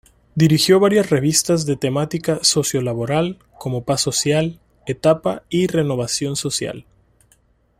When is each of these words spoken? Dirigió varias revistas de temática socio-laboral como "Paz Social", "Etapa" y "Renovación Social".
Dirigió 0.33 0.79
varias 0.79 1.11
revistas 1.11 1.67
de 1.67 1.75
temática 1.75 2.39
socio-laboral 2.41 3.37
como 3.59 3.83
"Paz 3.85 4.01
Social", 4.01 4.59
"Etapa" 4.87 5.43
y 5.47 5.67
"Renovación 5.67 6.35
Social". 6.35 6.87